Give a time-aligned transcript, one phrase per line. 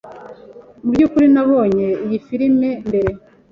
[0.83, 3.11] Mubyukuri, Nabonye iyi firime mbere.